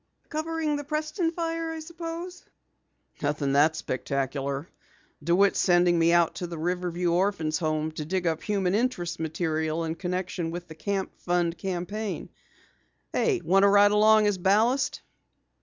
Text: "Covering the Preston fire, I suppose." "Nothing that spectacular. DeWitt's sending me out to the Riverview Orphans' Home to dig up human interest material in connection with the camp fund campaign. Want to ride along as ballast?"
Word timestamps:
"Covering 0.29 0.77
the 0.77 0.83
Preston 0.83 1.29
fire, 1.29 1.69
I 1.71 1.79
suppose." 1.79 2.43
"Nothing 3.21 3.53
that 3.53 3.75
spectacular. 3.75 4.67
DeWitt's 5.23 5.59
sending 5.59 5.99
me 5.99 6.11
out 6.11 6.33
to 6.37 6.47
the 6.47 6.57
Riverview 6.57 7.11
Orphans' 7.11 7.59
Home 7.59 7.91
to 7.91 8.03
dig 8.03 8.25
up 8.25 8.41
human 8.41 8.73
interest 8.73 9.19
material 9.19 9.83
in 9.83 9.93
connection 9.93 10.49
with 10.49 10.67
the 10.67 10.73
camp 10.73 11.11
fund 11.17 11.55
campaign. 11.59 12.29
Want 13.13 13.61
to 13.61 13.69
ride 13.69 13.91
along 13.91 14.25
as 14.25 14.39
ballast?" 14.39 15.03